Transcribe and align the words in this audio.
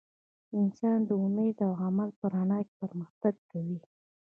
انسان 0.59 0.97
د 1.09 1.11
امید 1.25 1.57
او 1.67 1.71
عمل 1.83 2.09
په 2.19 2.25
رڼا 2.33 2.59
کې 2.67 2.73
پرمختګ 2.83 3.35
کوي. 3.51 3.79